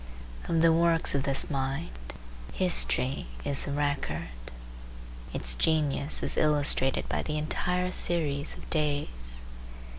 [0.49, 1.91] Of the works of this mind
[2.53, 4.29] history is the record.
[5.31, 9.45] Its genius is illustrated by the entire series of days.